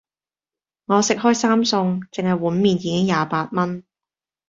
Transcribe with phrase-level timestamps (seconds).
[0.85, 3.83] 我食開三餸,淨係碗麵已經廿八蚊